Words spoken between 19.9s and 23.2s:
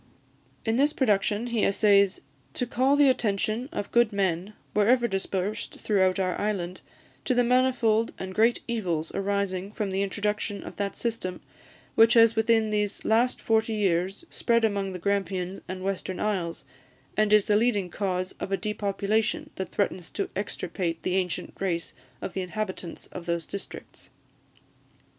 to extirpate the ancient race of the inhabitants